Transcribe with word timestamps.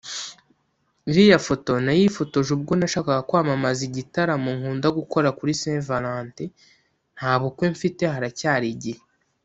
Iriya 1.09 1.37
foto 1.47 1.71
nayifotoje 1.85 2.49
ubwo 2.57 2.73
nashakaga 2.79 3.21
kwamamaza 3.29 3.81
igitaramo 3.89 4.49
nkunda 4.57 4.87
gukora 4.97 5.29
kuri 5.37 5.51
Saint 5.61 5.83
Valentin…Nta 5.89 7.31
bukwe 7.41 7.65
mfite 7.75 8.03
haracyari 8.13 8.67
igihe 8.75 9.01